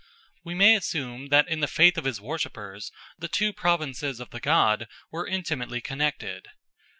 [0.43, 4.39] We may assume that in the faith of his worshippers the two provinces of the
[4.39, 6.47] god were intimately connected.